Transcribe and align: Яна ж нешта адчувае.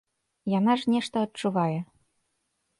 Яна 0.59 0.77
ж 0.85 0.95
нешта 0.95 1.15
адчувае. 1.27 1.79